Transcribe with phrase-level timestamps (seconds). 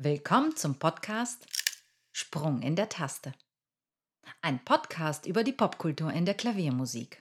[0.00, 1.44] Willkommen zum Podcast
[2.12, 3.34] Sprung in der Taste.
[4.42, 7.20] Ein Podcast über die Popkultur in der Klaviermusik.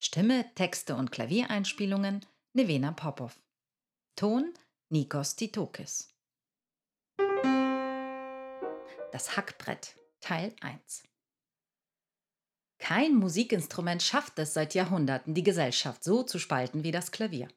[0.00, 3.36] Stimme, Texte und Klaviereinspielungen Nevena Popov.
[4.14, 4.54] Ton
[4.88, 6.14] Nikos Titokis.
[9.10, 11.02] Das Hackbrett Teil 1
[12.78, 17.48] Kein Musikinstrument schafft es seit Jahrhunderten, die Gesellschaft so zu spalten wie das Klavier.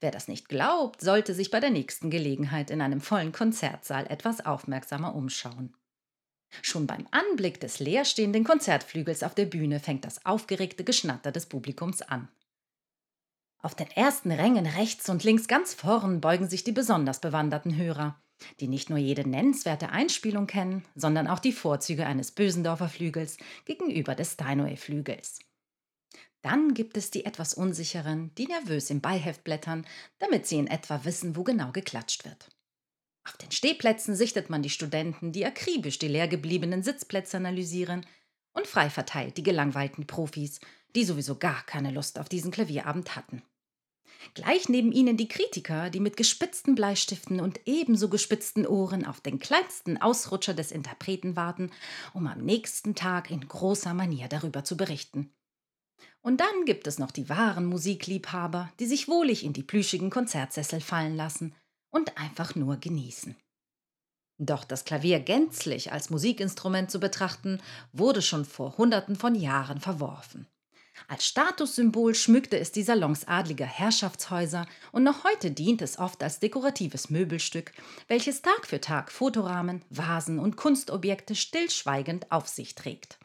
[0.00, 4.44] Wer das nicht glaubt, sollte sich bei der nächsten Gelegenheit in einem vollen Konzertsaal etwas
[4.44, 5.74] aufmerksamer umschauen.
[6.62, 12.02] Schon beim Anblick des leerstehenden Konzertflügels auf der Bühne fängt das aufgeregte Geschnatter des Publikums
[12.02, 12.28] an.
[13.58, 18.20] Auf den ersten Rängen rechts und links ganz vorn beugen sich die besonders bewanderten Hörer,
[18.60, 24.14] die nicht nur jede nennenswerte Einspielung kennen, sondern auch die Vorzüge eines Bösendorfer Flügels gegenüber
[24.14, 25.40] des Steinway-Flügels.
[26.46, 29.84] Dann gibt es die etwas unsicheren, die nervös im Beiheft blättern,
[30.20, 32.50] damit sie in etwa wissen, wo genau geklatscht wird.
[33.24, 38.06] Auf den Stehplätzen sichtet man die Studenten, die akribisch die leer gebliebenen Sitzplätze analysieren,
[38.52, 40.60] und frei verteilt die gelangweilten Profis,
[40.94, 43.42] die sowieso gar keine Lust auf diesen Klavierabend hatten.
[44.34, 49.40] Gleich neben ihnen die Kritiker, die mit gespitzten Bleistiften und ebenso gespitzten Ohren auf den
[49.40, 51.72] kleinsten Ausrutscher des Interpreten warten,
[52.14, 55.32] um am nächsten Tag in großer Manier darüber zu berichten.
[56.26, 60.80] Und dann gibt es noch die wahren Musikliebhaber, die sich wohlig in die plüschigen Konzertsessel
[60.80, 61.54] fallen lassen
[61.92, 63.36] und einfach nur genießen.
[64.36, 67.62] Doch das Klavier gänzlich als Musikinstrument zu betrachten,
[67.92, 70.48] wurde schon vor Hunderten von Jahren verworfen.
[71.06, 76.40] Als Statussymbol schmückte es die Salons adliger Herrschaftshäuser und noch heute dient es oft als
[76.40, 77.70] dekoratives Möbelstück,
[78.08, 83.20] welches Tag für Tag Fotorahmen, Vasen und Kunstobjekte stillschweigend auf sich trägt.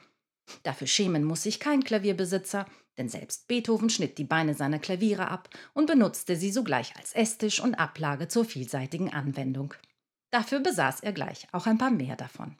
[0.64, 2.66] Dafür schämen muss sich kein Klavierbesitzer,
[2.98, 7.60] denn selbst Beethoven schnitt die Beine seiner Klaviere ab und benutzte sie sogleich als Esstisch
[7.60, 9.74] und Ablage zur vielseitigen Anwendung.
[10.32, 12.58] Dafür besaß er gleich auch ein paar mehr davon.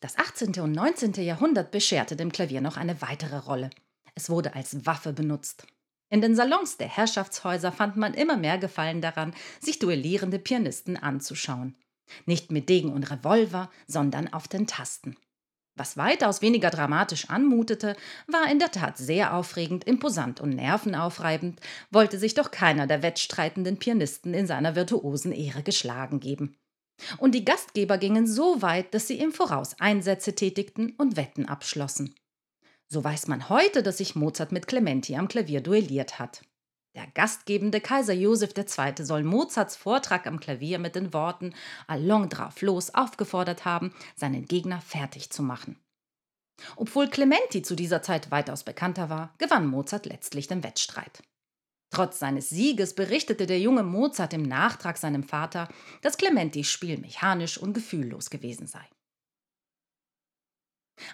[0.00, 0.60] Das 18.
[0.60, 1.14] und 19.
[1.14, 3.70] Jahrhundert bescherte dem Klavier noch eine weitere Rolle.
[4.14, 5.66] Es wurde als Waffe benutzt.
[6.10, 11.76] In den Salons der Herrschaftshäuser fand man immer mehr Gefallen daran, sich duellierende Pianisten anzuschauen.
[12.24, 15.16] Nicht mit Degen und Revolver, sondern auf den Tasten.
[15.78, 17.96] Was weitaus weniger dramatisch anmutete,
[18.26, 21.60] war in der Tat sehr aufregend, imposant und nervenaufreibend,
[21.92, 26.56] wollte sich doch keiner der wettstreitenden Pianisten in seiner virtuosen Ehre geschlagen geben.
[27.18, 32.12] Und die Gastgeber gingen so weit, dass sie im Voraus Einsätze tätigten und Wetten abschlossen.
[32.88, 36.42] So weiß man heute, dass sich Mozart mit Clementi am Klavier duelliert hat.
[36.98, 39.04] Der gastgebende Kaiser Josef II.
[39.04, 41.54] soll Mozarts Vortrag am Klavier mit den Worten
[41.86, 45.78] Allons drauf los aufgefordert haben, seinen Gegner fertig zu machen.
[46.74, 51.22] Obwohl Clementi zu dieser Zeit weitaus bekannter war, gewann Mozart letztlich den Wettstreit.
[51.90, 55.68] Trotz seines Sieges berichtete der junge Mozart im Nachtrag seinem Vater,
[56.02, 58.84] dass Clementis Spiel mechanisch und gefühllos gewesen sei.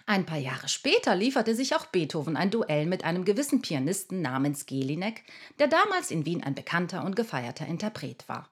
[0.07, 4.67] Ein paar Jahre später lieferte sich auch Beethoven ein Duell mit einem gewissen Pianisten namens
[4.67, 5.25] Gelinek,
[5.59, 8.51] der damals in Wien ein bekannter und gefeierter Interpret war.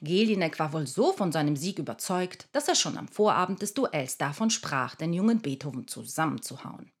[0.00, 4.16] Gelinek war wohl so von seinem Sieg überzeugt, dass er schon am Vorabend des Duells
[4.16, 6.92] davon sprach, den jungen Beethoven zusammenzuhauen.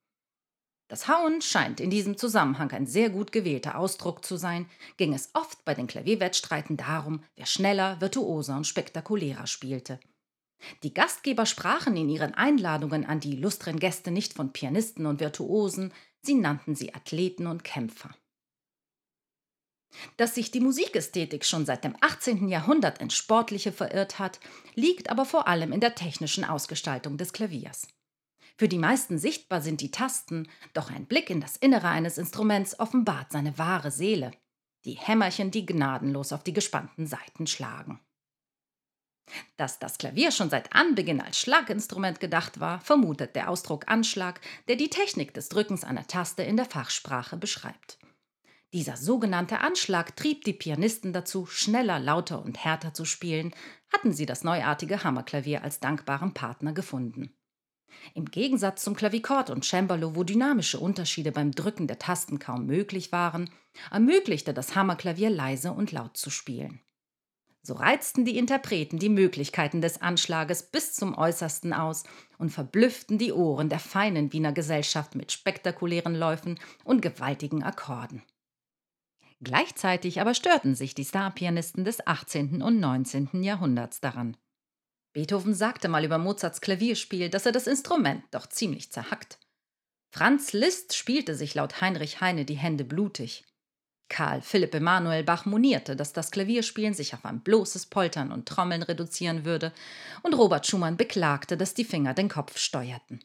[0.88, 4.68] Das Hauen scheint in diesem Zusammenhang ein sehr gut gewählter Ausdruck zu sein,
[4.98, 10.00] ging es oft bei den Klavierwettstreiten darum, wer schneller, virtuoser und spektakulärer spielte.
[10.82, 15.92] Die Gastgeber sprachen in ihren Einladungen an die illustren Gäste nicht von Pianisten und Virtuosen,
[16.22, 18.14] sie nannten sie Athleten und Kämpfer.
[20.16, 22.48] Dass sich die Musikästhetik schon seit dem 18.
[22.48, 24.40] Jahrhundert ins Sportliche verirrt hat,
[24.74, 27.88] liegt aber vor allem in der technischen Ausgestaltung des Klaviers.
[28.56, 32.78] Für die meisten sichtbar sind die Tasten, doch ein Blick in das Innere eines Instruments
[32.78, 34.30] offenbart seine wahre Seele.
[34.84, 38.00] Die Hämmerchen, die gnadenlos auf die gespannten Saiten schlagen.
[39.56, 44.76] Dass das Klavier schon seit Anbeginn als Schlaginstrument gedacht war, vermutet der Ausdruck Anschlag, der
[44.76, 47.98] die Technik des Drückens einer Taste in der Fachsprache beschreibt.
[48.72, 53.54] Dieser sogenannte Anschlag trieb die Pianisten dazu, schneller, lauter und härter zu spielen,
[53.92, 57.34] hatten sie das neuartige Hammerklavier als dankbaren Partner gefunden.
[58.14, 63.12] Im Gegensatz zum Klavikord und Cembalo, wo dynamische Unterschiede beim Drücken der Tasten kaum möglich
[63.12, 63.50] waren,
[63.90, 66.80] ermöglichte das Hammerklavier leise und laut zu spielen.
[67.64, 72.02] So reizten die Interpreten die Möglichkeiten des Anschlages bis zum äußersten aus
[72.38, 78.22] und verblüfften die Ohren der feinen Wiener Gesellschaft mit spektakulären Läufen und gewaltigen Akkorden.
[79.40, 82.62] Gleichzeitig aber störten sich die Starpianisten des 18.
[82.62, 83.42] und 19.
[83.42, 84.36] Jahrhunderts daran.
[85.12, 89.38] Beethoven sagte mal über Mozarts Klavierspiel, dass er das Instrument doch ziemlich zerhackt.
[90.10, 93.44] Franz Liszt spielte sich laut Heinrich Heine die Hände blutig.
[94.08, 98.82] Karl Philipp Emanuel Bach monierte, dass das Klavierspielen sich auf ein bloßes Poltern und Trommeln
[98.82, 99.72] reduzieren würde,
[100.22, 103.22] und Robert Schumann beklagte, dass die Finger den Kopf steuerten.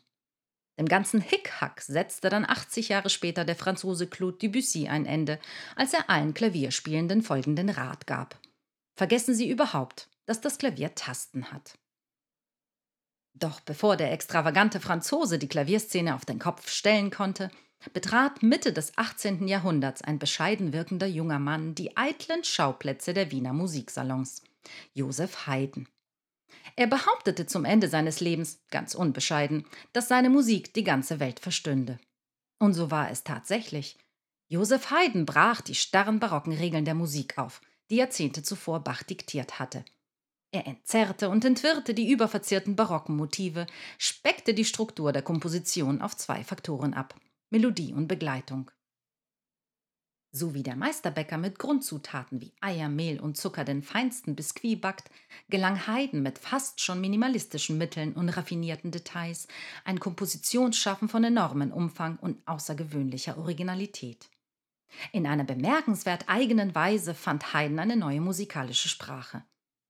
[0.80, 5.40] Dem ganzen Hickhack setzte dann 80 Jahre später der Franzose Claude Debussy ein Ende,
[5.76, 8.40] als er allen Klavierspielenden folgenden Rat gab.
[8.96, 11.78] Vergessen Sie überhaupt, dass das Klavier Tasten hat.
[13.34, 17.52] Doch bevor der extravagante Franzose die Klavierszene auf den Kopf stellen konnte,
[17.94, 19.48] betrat Mitte des 18.
[19.48, 24.42] Jahrhunderts ein bescheiden wirkender junger Mann die eitlen Schauplätze der Wiener Musiksalons,
[24.94, 25.88] Josef Haydn.
[26.76, 32.00] Er behauptete zum Ende seines Lebens, ganz unbescheiden, dass seine Musik die ganze Welt verstünde.
[32.60, 33.98] Und so war es tatsächlich.
[34.50, 39.60] Josef Haydn brach die starren barocken Regeln der Musik auf, die Jahrzehnte zuvor Bach diktiert
[39.60, 39.84] hatte.
[40.52, 46.44] Er entzerrte und entwirrte die überverzierten barocken Motive, speckte die Struktur der Komposition auf zwei
[46.44, 47.16] Faktoren ab:
[47.50, 48.70] Melodie und Begleitung.
[50.32, 55.10] So wie der Meisterbäcker mit Grundzutaten wie Eier, Mehl und Zucker den feinsten Biskuit backt,
[55.48, 59.48] gelang Haydn mit fast schon minimalistischen Mitteln und raffinierten Details
[59.86, 64.30] ein Kompositionsschaffen von enormem Umfang und außergewöhnlicher Originalität.
[65.14, 69.46] In einer bemerkenswert eigenen Weise fand Haydn eine neue musikalische Sprache.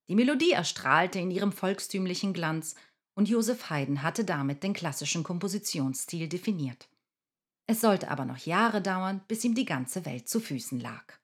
[0.10, 2.76] Die Melodie erstrahlte in ihrem volkstümlichen Glanz
[3.16, 6.88] und Joseph Haydn hatte damit den klassischen Kompositionsstil definiert.
[7.70, 11.20] Es sollte aber noch Jahre dauern, bis ihm die ganze Welt zu Füßen lag.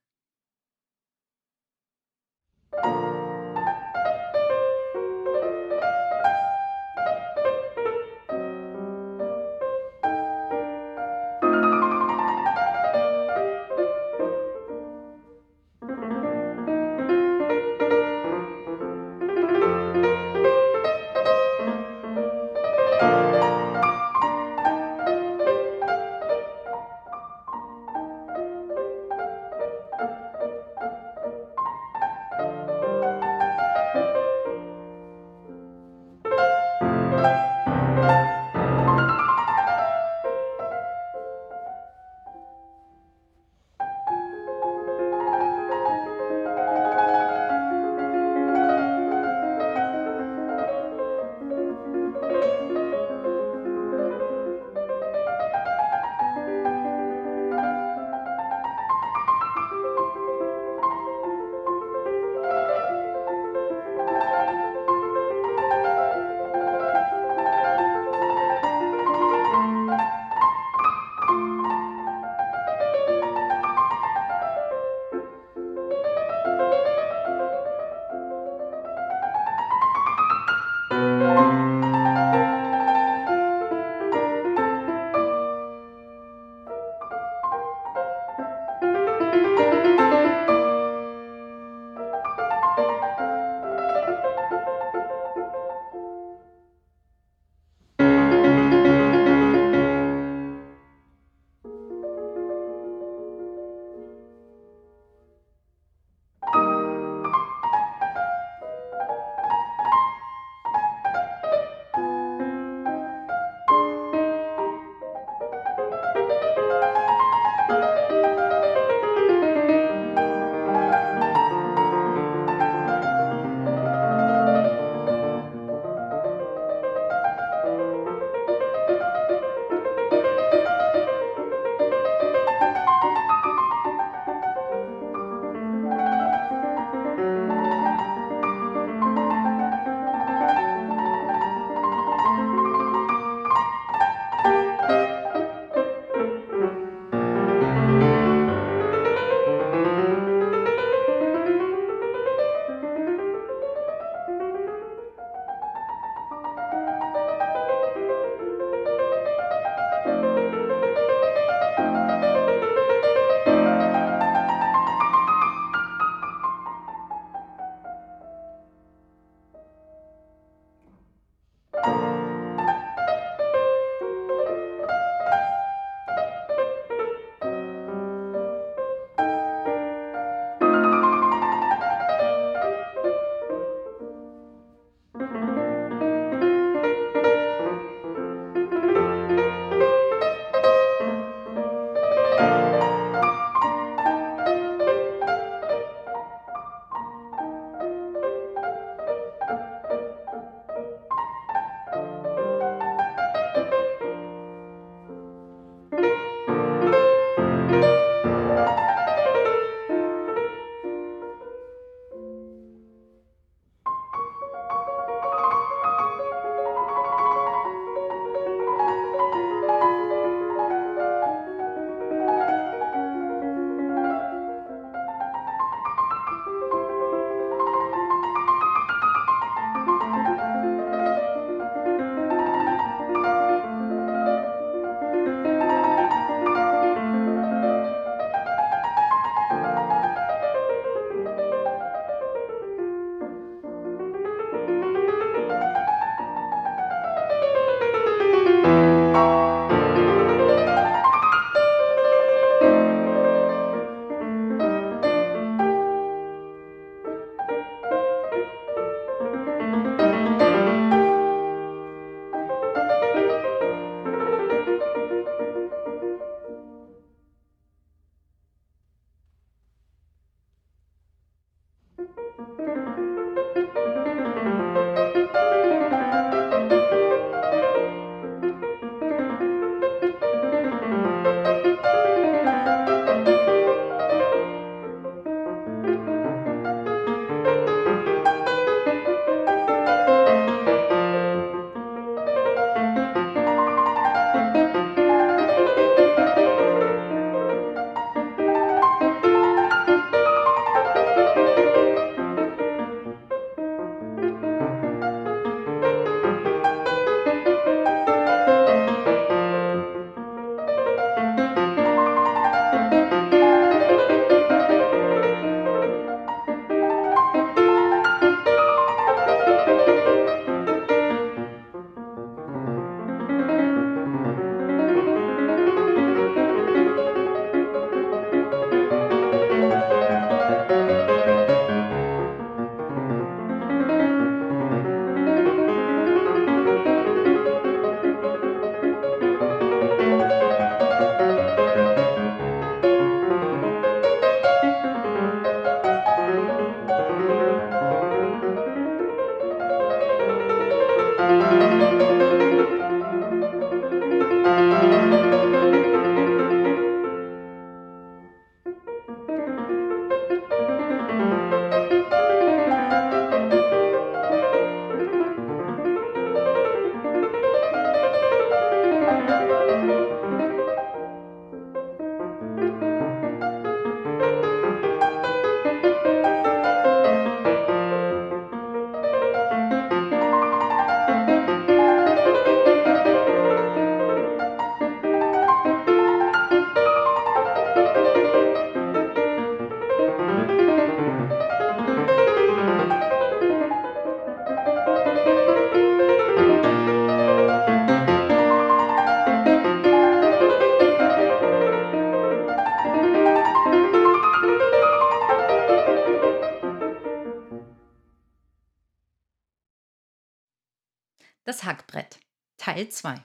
[412.74, 413.22] Teil 2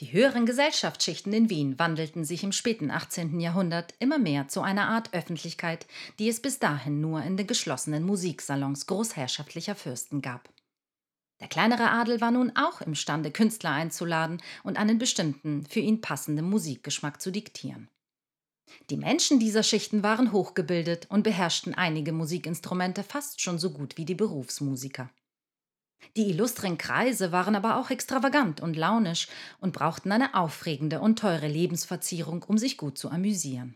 [0.00, 3.38] Die höheren Gesellschaftsschichten in Wien wandelten sich im späten 18.
[3.38, 5.86] Jahrhundert immer mehr zu einer Art Öffentlichkeit,
[6.18, 10.48] die es bis dahin nur in den geschlossenen Musiksalons großherrschaftlicher Fürsten gab.
[11.40, 16.48] Der kleinere Adel war nun auch imstande, Künstler einzuladen und einen bestimmten, für ihn passenden
[16.48, 17.90] Musikgeschmack zu diktieren.
[18.88, 24.06] Die Menschen dieser Schichten waren hochgebildet und beherrschten einige Musikinstrumente fast schon so gut wie
[24.06, 25.10] die Berufsmusiker.
[26.16, 29.28] Die illustren Kreise waren aber auch extravagant und launisch
[29.60, 33.74] und brauchten eine aufregende und teure Lebensverzierung, um sich gut zu amüsieren.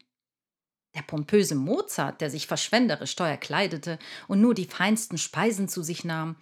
[0.95, 6.05] Der pompöse Mozart, der sich verschwenderisch teuer kleidete und nur die feinsten Speisen zu sich
[6.05, 6.37] nahm,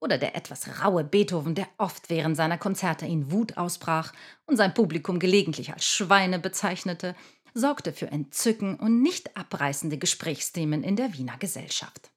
[0.00, 4.12] oder der etwas raue Beethoven, der oft während seiner Konzerte in Wut ausbrach
[4.44, 7.16] und sein Publikum gelegentlich als Schweine bezeichnete,
[7.54, 12.10] sorgte für Entzücken und nicht abreißende Gesprächsthemen in der Wiener Gesellschaft.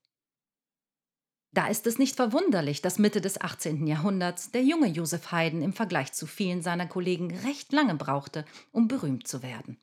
[1.54, 3.88] Da ist es nicht verwunderlich, dass Mitte des 18.
[3.88, 8.88] Jahrhunderts der junge Josef Haydn im Vergleich zu vielen seiner Kollegen recht lange brauchte, um
[8.88, 9.80] berühmt zu werden.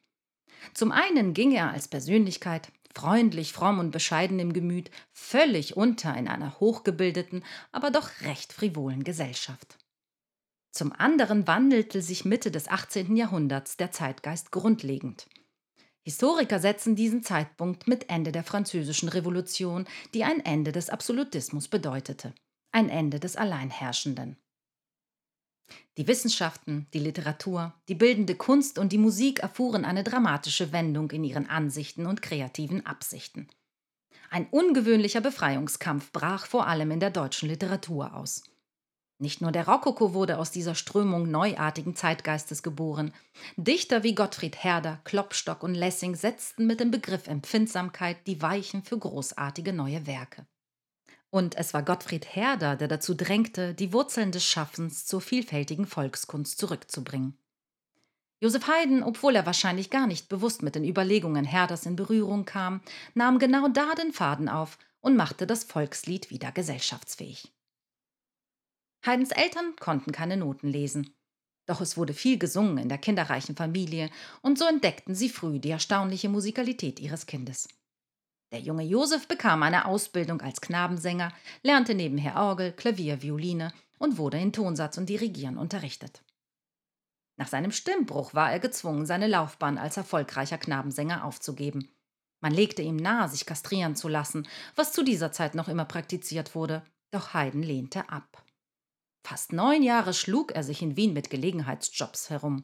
[0.73, 6.29] Zum einen ging er als Persönlichkeit, freundlich, fromm und bescheiden im Gemüt, völlig unter in
[6.29, 9.79] einer hochgebildeten, aber doch recht frivolen Gesellschaft.
[10.71, 13.17] Zum anderen wandelte sich Mitte des 18.
[13.17, 15.27] Jahrhunderts der Zeitgeist grundlegend.
[16.05, 22.35] Historiker setzen diesen Zeitpunkt mit Ende der Französischen Revolution, die ein Ende des Absolutismus bedeutete,
[22.73, 24.37] ein Ende des Alleinherrschenden.
[25.97, 31.25] Die Wissenschaften, die Literatur, die bildende Kunst und die Musik erfuhren eine dramatische Wendung in
[31.25, 33.49] ihren Ansichten und kreativen Absichten.
[34.29, 38.43] Ein ungewöhnlicher Befreiungskampf brach vor allem in der deutschen Literatur aus.
[39.25, 43.11] Nicht nur der Rokoko wurde aus dieser Strömung neuartigen Zeitgeistes geboren.
[43.57, 48.99] Dichter wie Gottfried Herder, Klopstock und Lessing setzten mit dem Begriff Empfindsamkeit die Weichen für
[48.99, 50.45] großartige neue Werke.
[51.31, 56.59] Und es war Gottfried Herder, der dazu drängte, die Wurzeln des Schaffens zur vielfältigen Volkskunst
[56.59, 57.39] zurückzubringen.
[58.41, 62.83] Josef Haydn, obwohl er wahrscheinlich gar nicht bewusst mit den Überlegungen Herders in Berührung kam,
[63.15, 67.55] nahm genau da den Faden auf und machte das Volkslied wieder gesellschaftsfähig.
[69.07, 71.15] Haydns Eltern konnten keine Noten lesen.
[71.67, 74.11] Doch es wurde viel gesungen in der kinderreichen Familie,
[74.43, 77.69] und so entdeckten sie früh die erstaunliche Musikalität ihres Kindes.
[78.53, 81.33] Der junge Josef bekam eine Ausbildung als Knabensänger,
[81.63, 86.23] lernte nebenher Orgel, Klavier, Violine und wurde in Tonsatz und Dirigieren unterrichtet.
[87.37, 91.89] Nach seinem Stimmbruch war er gezwungen, seine Laufbahn als erfolgreicher Knabensänger aufzugeben.
[92.41, 94.47] Man legte ihm nahe, sich kastrieren zu lassen,
[94.77, 98.44] was zu dieser Zeit noch immer praktiziert wurde, doch Haydn lehnte ab.
[99.25, 102.63] Fast neun Jahre schlug er sich in Wien mit Gelegenheitsjobs herum.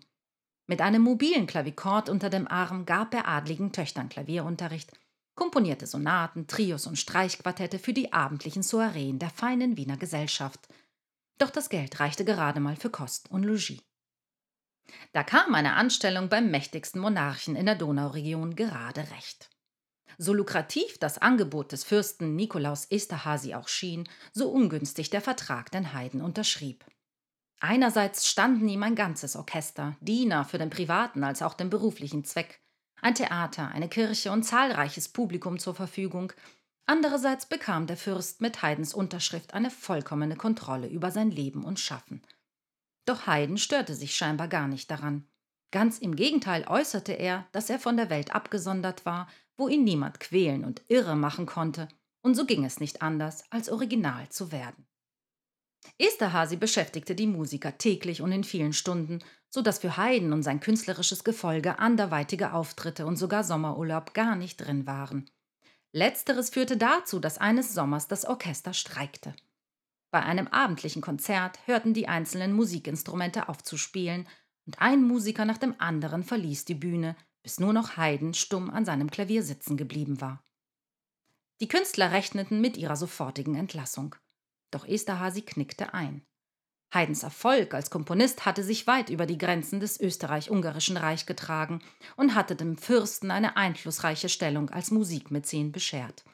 [0.67, 4.93] Mit einem mobilen Klavikord unter dem Arm gab er adligen Töchtern Klavierunterricht,
[5.35, 10.69] komponierte Sonaten, Trios und Streichquartette für die abendlichen Soireen der feinen Wiener Gesellschaft.
[11.39, 13.83] Doch das Geld reichte gerade mal für Kost und Logis.
[15.13, 19.49] Da kam eine Anstellung beim mächtigsten Monarchen in der Donauregion gerade recht.
[20.23, 25.95] So lukrativ das Angebot des Fürsten Nikolaus Esterhazy auch schien, so ungünstig der Vertrag den
[25.95, 26.85] Haydn unterschrieb.
[27.59, 32.61] Einerseits standen ihm ein ganzes Orchester, Diener für den privaten als auch den beruflichen Zweck,
[33.01, 36.35] ein Theater, eine Kirche und zahlreiches Publikum zur Verfügung.
[36.85, 42.21] Andererseits bekam der Fürst mit Haydns Unterschrift eine vollkommene Kontrolle über sein Leben und Schaffen.
[43.07, 45.27] Doch Haydn störte sich scheinbar gar nicht daran.
[45.71, 49.29] Ganz im Gegenteil äußerte er, dass er von der Welt abgesondert war
[49.61, 51.87] wo ihn niemand quälen und irre machen konnte,
[52.23, 54.87] und so ging es nicht anders, als original zu werden.
[55.99, 59.21] Esterhazy beschäftigte die Musiker täglich und in vielen Stunden,
[59.51, 64.57] so dass für Haydn und sein künstlerisches Gefolge anderweitige Auftritte und sogar Sommerurlaub gar nicht
[64.57, 65.29] drin waren.
[65.93, 69.35] Letzteres führte dazu, dass eines Sommers das Orchester streikte.
[70.11, 74.27] Bei einem abendlichen Konzert hörten die einzelnen Musikinstrumente auf zu spielen,
[74.67, 78.85] und ein Musiker nach dem anderen verließ die Bühne, bis nur noch Haydn stumm an
[78.85, 80.43] seinem Klavier sitzen geblieben war.
[81.61, 84.17] Die Künstler rechneten mit ihrer sofortigen Entlassung.
[84.71, 86.25] Doch Esterhazy knickte ein.
[86.93, 91.81] Haydns Erfolg als Komponist hatte sich weit über die Grenzen des Österreich-Ungarischen Reich getragen
[92.17, 96.25] und hatte dem Fürsten eine einflussreiche Stellung als Musikmäzen beschert.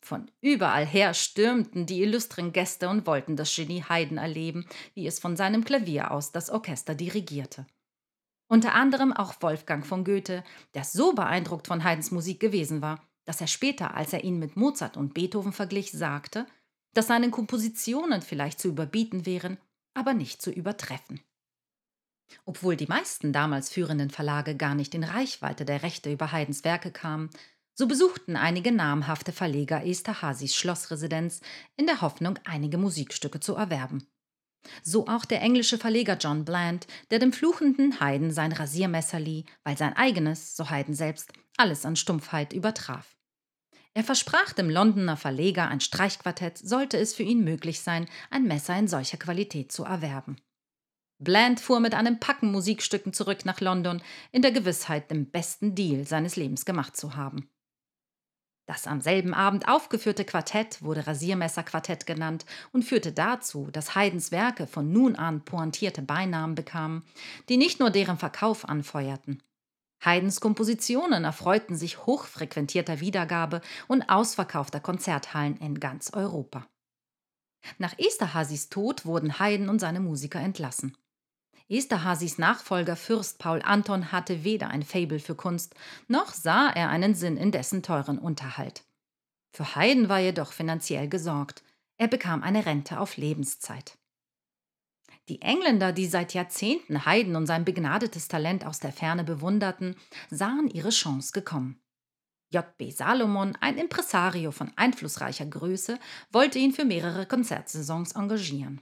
[0.00, 5.18] Von überall her stürmten die illustren Gäste und wollten das Genie Haydn erleben, wie es
[5.18, 7.66] von seinem Klavier aus das Orchester dirigierte.
[8.48, 13.40] Unter anderem auch Wolfgang von Goethe, der so beeindruckt von Haydns Musik gewesen war, dass
[13.40, 16.46] er später, als er ihn mit Mozart und Beethoven verglich, sagte,
[16.94, 19.58] dass seine Kompositionen vielleicht zu überbieten wären,
[19.94, 21.20] aber nicht zu übertreffen.
[22.44, 26.90] Obwohl die meisten damals führenden Verlage gar nicht in Reichweite der Rechte über Haydns Werke
[26.90, 27.30] kamen,
[27.74, 31.40] so besuchten einige namhafte Verleger Esterhazys Schlossresidenz
[31.76, 34.06] in der Hoffnung, einige Musikstücke zu erwerben.
[34.82, 39.76] So auch der englische Verleger John Bland, der dem fluchenden Haydn sein Rasiermesser lieh, weil
[39.76, 43.16] sein eigenes, so Haydn selbst, alles an Stumpfheit übertraf.
[43.94, 48.78] Er versprach dem Londoner Verleger ein Streichquartett, sollte es für ihn möglich sein, ein Messer
[48.78, 50.36] in solcher Qualität zu erwerben.
[51.18, 54.02] Bland fuhr mit einem Packen Musikstücken zurück nach London,
[54.32, 57.48] in der Gewissheit, den besten Deal seines Lebens gemacht zu haben.
[58.66, 64.66] Das am selben Abend aufgeführte Quartett wurde Rasiermesserquartett genannt und führte dazu, dass Haydns Werke
[64.66, 67.04] von nun an pointierte Beinamen bekamen,
[67.48, 69.40] die nicht nur deren Verkauf anfeuerten.
[70.04, 76.66] Haydns Kompositionen erfreuten sich hochfrequentierter Wiedergabe und ausverkaufter Konzerthallen in ganz Europa.
[77.78, 80.96] Nach Esterhazys Tod wurden Haydn und seine Musiker entlassen.
[81.68, 85.74] Esterhazys Nachfolger Fürst Paul Anton hatte weder ein Fabel für Kunst,
[86.06, 88.84] noch sah er einen Sinn in dessen teuren Unterhalt.
[89.52, 91.64] Für Haydn war jedoch finanziell gesorgt.
[91.98, 93.98] Er bekam eine Rente auf Lebenszeit.
[95.28, 99.96] Die Engländer, die seit Jahrzehnten Haydn und sein begnadetes Talent aus der Ferne bewunderten,
[100.30, 101.80] sahen ihre Chance gekommen.
[102.52, 102.90] J.B.
[102.92, 105.98] Salomon, ein Impresario von einflussreicher Größe,
[106.30, 108.80] wollte ihn für mehrere Konzertsaisons engagieren.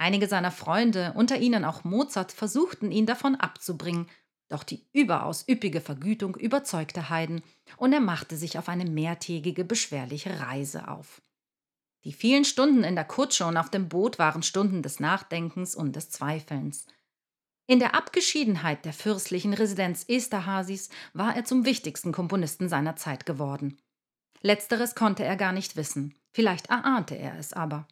[0.00, 4.08] Einige seiner Freunde, unter ihnen auch Mozart, versuchten ihn davon abzubringen,
[4.48, 7.42] doch die überaus üppige Vergütung überzeugte Haydn
[7.76, 11.20] und er machte sich auf eine mehrtägige beschwerliche Reise auf.
[12.04, 15.94] Die vielen Stunden in der Kutsche und auf dem Boot waren Stunden des Nachdenkens und
[15.94, 16.86] des Zweifelns.
[17.66, 23.76] In der Abgeschiedenheit der fürstlichen Residenz Esterhazys war er zum wichtigsten Komponisten seiner Zeit geworden.
[24.40, 27.86] Letzteres konnte er gar nicht wissen, vielleicht erahnte er es aber.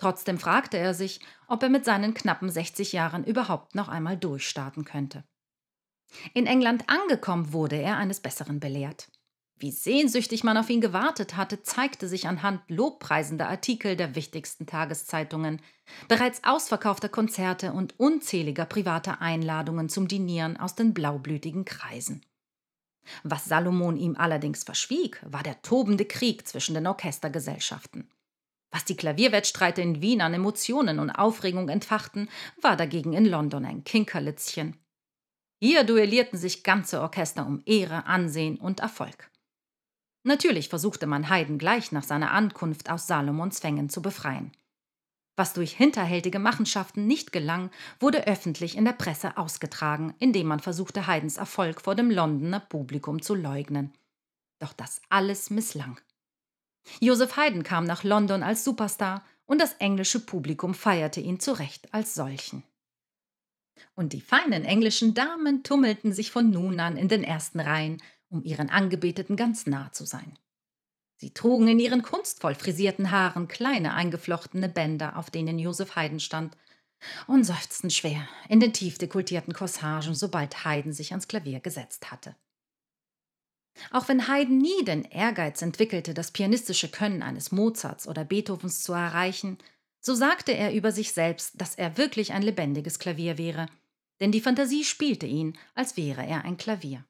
[0.00, 4.86] Trotzdem fragte er sich, ob er mit seinen knappen 60 Jahren überhaupt noch einmal durchstarten
[4.86, 5.24] könnte.
[6.32, 9.08] In England angekommen wurde er eines Besseren belehrt.
[9.58, 15.60] Wie sehnsüchtig man auf ihn gewartet hatte, zeigte sich anhand lobpreisender Artikel der wichtigsten Tageszeitungen,
[16.08, 22.24] bereits ausverkaufter Konzerte und unzähliger privater Einladungen zum Dinieren aus den blaublütigen Kreisen.
[23.22, 28.08] Was Salomon ihm allerdings verschwieg, war der tobende Krieg zwischen den Orchestergesellschaften.
[28.70, 32.28] Was die Klavierwettstreite in Wien an Emotionen und Aufregung entfachten,
[32.60, 34.76] war dagegen in London ein Kinkerlitzchen.
[35.60, 39.30] Hier duellierten sich ganze Orchester um Ehre, Ansehen und Erfolg.
[40.22, 44.52] Natürlich versuchte man Haydn gleich nach seiner Ankunft aus Salomons Fängen zu befreien.
[45.36, 51.06] Was durch hinterhältige Machenschaften nicht gelang, wurde öffentlich in der Presse ausgetragen, indem man versuchte,
[51.06, 53.92] Haydns Erfolg vor dem Londoner Publikum zu leugnen.
[54.58, 55.98] Doch das alles misslang.
[57.00, 61.92] Joseph Haydn kam nach London als Superstar und das englische Publikum feierte ihn zu Recht
[61.92, 62.62] als solchen.
[63.94, 68.44] Und die feinen englischen Damen tummelten sich von nun an in den ersten Reihen, um
[68.44, 70.38] ihren Angebeteten ganz nah zu sein.
[71.16, 76.56] Sie trugen in ihren kunstvoll frisierten Haaren kleine eingeflochtene Bänder, auf denen Joseph Haydn stand,
[77.26, 82.36] und seufzten schwer in den tief dekultierten Corsagen, sobald Haydn sich ans Klavier gesetzt hatte.
[83.90, 88.92] Auch wenn Haydn nie den Ehrgeiz entwickelte, das pianistische Können eines Mozarts oder Beethovens zu
[88.92, 89.58] erreichen,
[90.00, 93.66] so sagte er über sich selbst, dass er wirklich ein lebendiges Klavier wäre,
[94.20, 97.04] denn die Fantasie spielte ihn, als wäre er ein Klavier.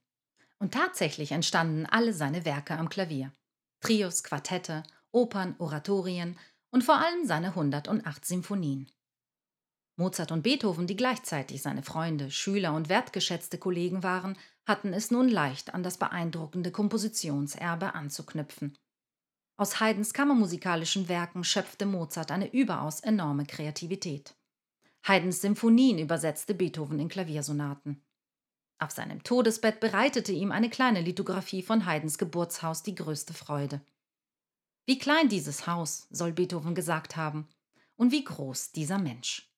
[0.59, 3.33] Und tatsächlich entstanden alle seine Werke am Klavier.
[3.81, 6.39] Trios, Quartette, Opern, Oratorien
[6.71, 8.91] und vor allem seine 108 Symphonien.
[9.97, 14.37] Mozart und Beethoven, die gleichzeitig seine Freunde, Schüler und wertgeschätzte Kollegen waren,
[14.71, 18.79] hatten es nun leicht, an das beeindruckende Kompositionserbe anzuknüpfen.
[19.57, 24.35] Aus Haydns kammermusikalischen Werken schöpfte Mozart eine überaus enorme Kreativität.
[25.07, 28.03] Haydns Symphonien übersetzte Beethoven in Klaviersonaten.
[28.79, 33.83] Auf seinem Todesbett bereitete ihm eine kleine Lithografie von Haydns Geburtshaus die größte Freude.
[34.87, 37.49] Wie klein dieses Haus, soll Beethoven gesagt haben,
[37.97, 39.50] und wie groß dieser Mensch.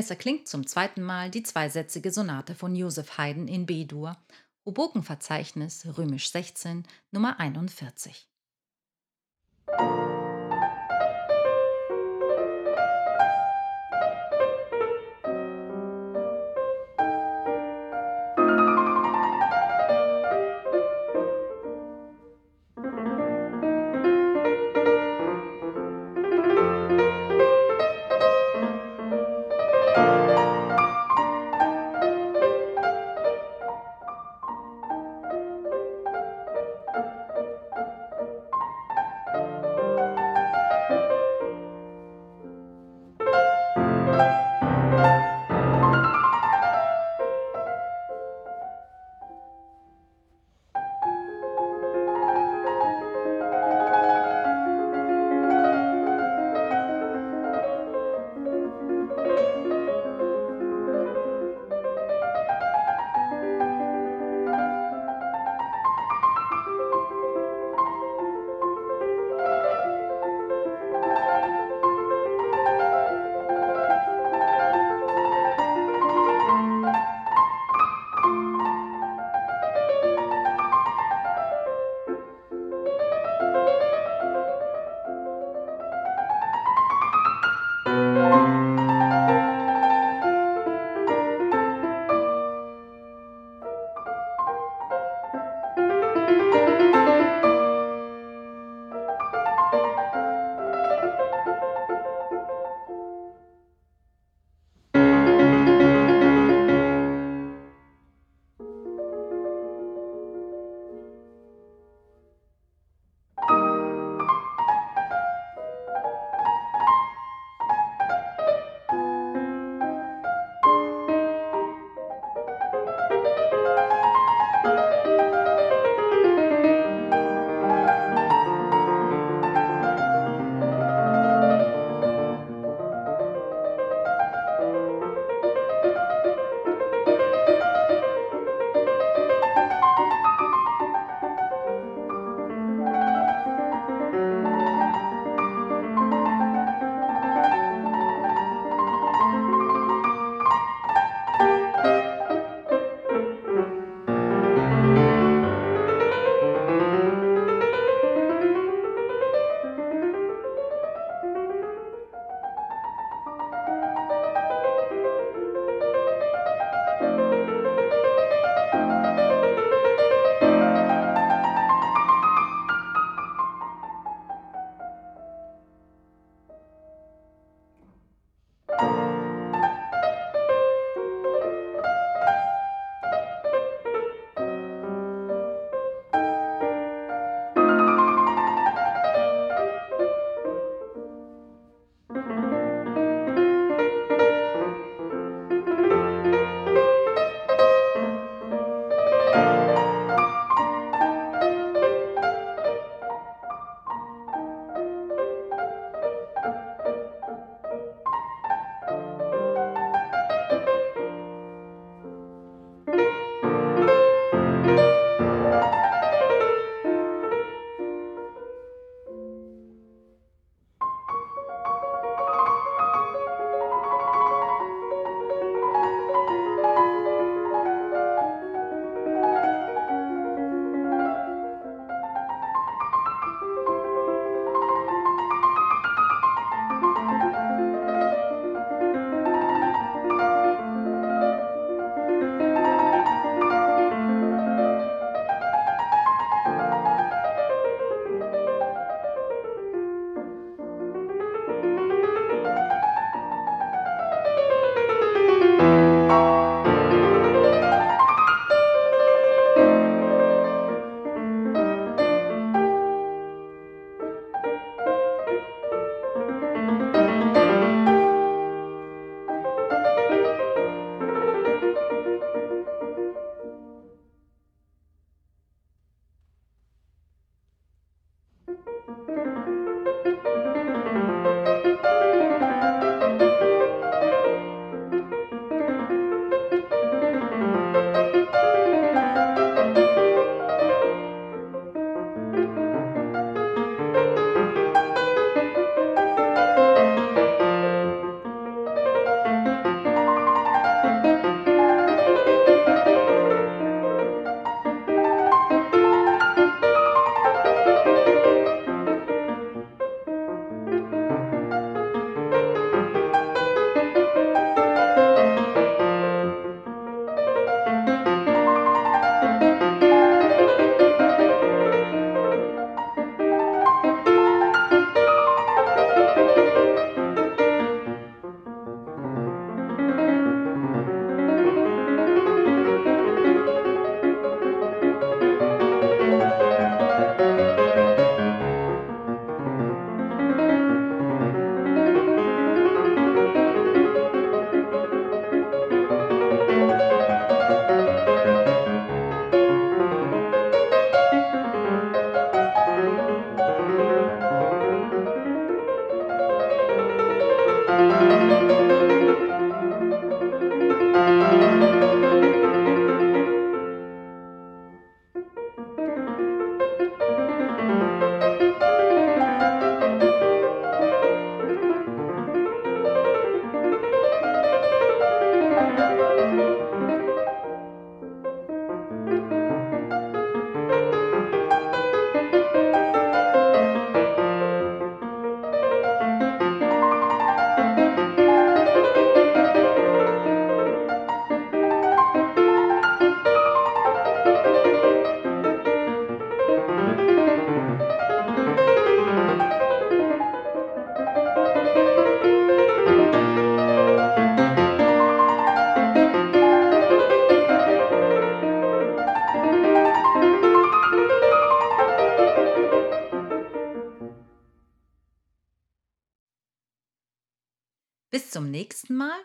[0.00, 4.16] Es erklingt zum zweiten Mal die zweisätzige Sonate von Joseph Haydn in B-Dur,
[4.64, 8.26] Obokenverzeichnis römisch 16, Nummer 41.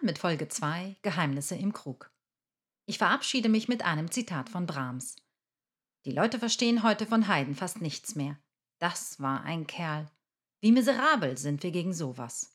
[0.01, 2.12] mit Folge 2 Geheimnisse im Krug.
[2.86, 5.15] Ich verabschiede mich mit einem Zitat von Brahms.
[6.05, 8.38] Die Leute verstehen heute von Haydn fast nichts mehr.
[8.79, 10.12] Das war ein Kerl.
[10.62, 12.55] Wie miserabel sind wir gegen sowas.